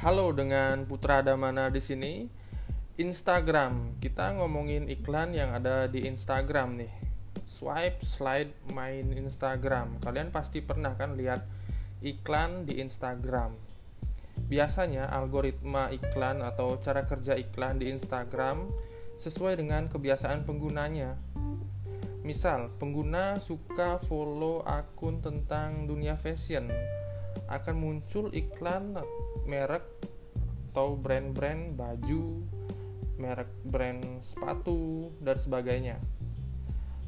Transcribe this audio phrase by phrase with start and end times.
[0.00, 2.24] Halo dengan Putra Damana di sini.
[2.96, 6.88] Instagram, kita ngomongin iklan yang ada di Instagram nih.
[7.44, 10.00] Swipe, slide, main Instagram.
[10.00, 11.44] Kalian pasti pernah kan lihat
[12.00, 13.52] iklan di Instagram.
[14.48, 18.72] Biasanya algoritma iklan atau cara kerja iklan di Instagram
[19.20, 21.12] sesuai dengan kebiasaan penggunanya.
[22.24, 26.72] Misal, pengguna suka follow akun tentang dunia fashion
[27.50, 28.94] akan muncul iklan
[29.44, 29.82] merek
[30.70, 32.46] atau brand-brand baju,
[33.18, 35.98] merek brand sepatu, dan sebagainya.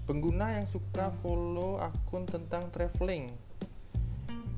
[0.02, 3.30] Pengguna yang suka follow akun tentang traveling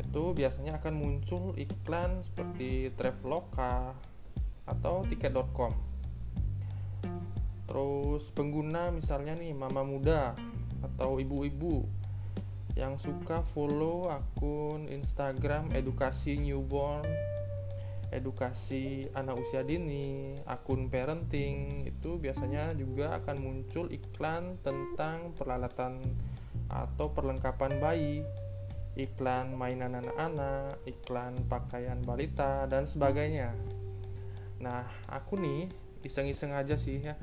[0.00, 3.92] itu biasanya akan muncul iklan seperti Traveloka
[4.64, 5.74] atau tiket.com.
[7.68, 10.32] Terus pengguna misalnya nih mama muda
[10.80, 11.84] atau ibu-ibu
[12.74, 17.06] yang suka follow akun Instagram edukasi newborn,
[18.10, 26.02] edukasi anak usia dini, akun parenting itu biasanya juga akan muncul iklan tentang peralatan
[26.66, 28.26] atau perlengkapan bayi,
[28.98, 33.54] iklan mainan anak-anak, iklan pakaian balita dan sebagainya.
[34.58, 35.70] Nah, aku nih
[36.02, 37.14] iseng-iseng aja sih ya.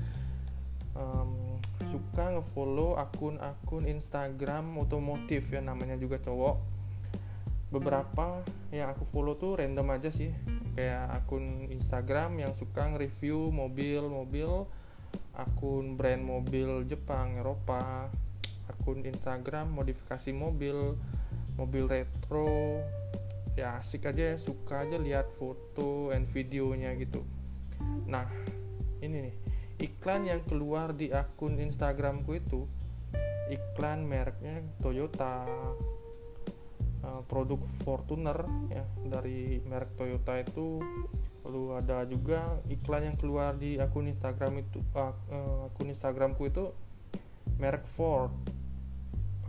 [0.96, 1.51] Um,
[1.92, 6.56] suka ngefollow akun-akun Instagram otomotif ya namanya juga cowok.
[7.72, 10.31] Beberapa yang aku follow tuh random aja sih.
[10.75, 14.67] Kayak akun Instagram yang suka nge-review mobil-mobil
[15.36, 18.08] akun brand mobil Jepang Eropa
[18.72, 20.95] akun Instagram modifikasi mobil
[21.59, 22.80] mobil retro.
[23.59, 27.28] Ya asik aja ya suka aja lihat foto and videonya gitu.
[28.08, 28.28] Nah
[29.03, 29.36] ini nih
[29.82, 32.70] iklan yang keluar di akun Instagramku itu
[33.50, 35.50] iklan mereknya Toyota.
[37.02, 40.78] Uh, produk Fortuner ya dari merek Toyota itu.
[41.42, 46.69] Lalu ada juga iklan yang keluar di akun Instagram itu uh, akun Instagramku itu
[47.58, 48.30] merek Ford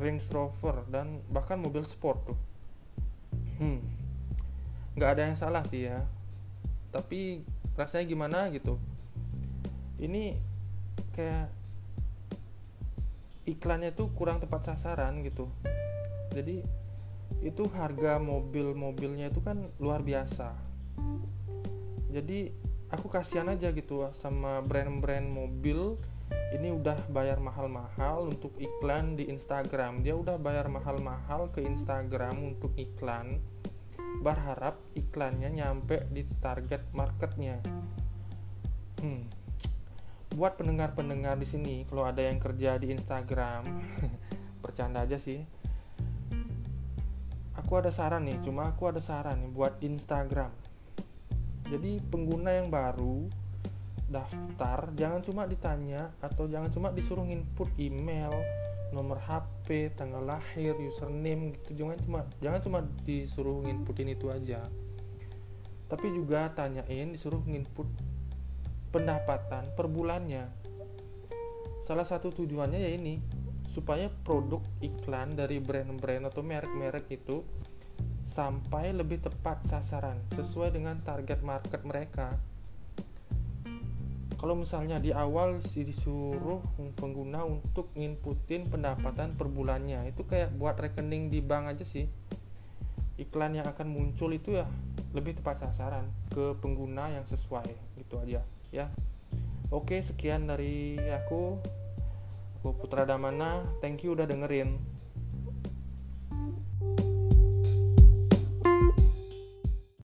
[0.00, 2.38] Range Rover dan bahkan mobil sport tuh.
[3.60, 4.02] Hmm
[4.92, 6.04] nggak ada yang salah sih ya.
[6.92, 7.44] Tapi
[7.76, 8.76] rasanya gimana gitu
[10.02, 10.34] ini
[11.14, 11.46] kayak
[13.46, 15.46] iklannya tuh kurang tepat sasaran gitu.
[16.34, 16.62] Jadi
[17.42, 20.58] itu harga mobil-mobilnya itu kan luar biasa.
[22.12, 22.50] Jadi
[22.92, 25.96] aku kasihan aja gitu sama brand-brand mobil
[26.52, 30.04] ini udah bayar mahal-mahal untuk iklan di Instagram.
[30.04, 33.40] Dia udah bayar mahal-mahal ke Instagram untuk iklan
[34.22, 37.58] berharap iklannya nyampe di target marketnya.
[39.00, 39.41] Hmm
[40.32, 43.68] buat pendengar-pendengar di sini kalau ada yang kerja di Instagram
[44.64, 45.44] bercanda aja sih.
[47.52, 50.52] Aku ada saran nih cuma aku ada saran nih buat Instagram.
[51.68, 53.28] Jadi pengguna yang baru
[54.12, 58.32] daftar jangan cuma ditanya atau jangan cuma disuruh input email
[58.92, 61.84] nomor HP tanggal lahir username gitu.
[61.84, 64.60] Jangan cuma jangan cuma disuruh inputin itu aja.
[65.88, 67.88] Tapi juga tanyain disuruh input
[68.92, 70.44] pendapatan per bulannya.
[71.82, 73.18] Salah satu tujuannya ya ini,
[73.72, 77.40] supaya produk iklan dari brand-brand atau merek-merek itu
[78.28, 82.36] sampai lebih tepat sasaran sesuai dengan target market mereka.
[84.36, 86.60] Kalau misalnya di awal disuruh
[86.98, 92.10] pengguna untuk nginputin pendapatan per bulannya, itu kayak buat rekening di bank aja sih.
[93.22, 94.66] Iklan yang akan muncul itu ya
[95.14, 97.68] lebih tepat sasaran ke pengguna yang sesuai
[98.00, 98.42] gitu aja
[98.72, 98.88] ya.
[99.68, 101.60] Oke sekian dari aku.
[102.60, 103.62] Aku Putra Damana.
[103.84, 104.80] Thank you udah dengerin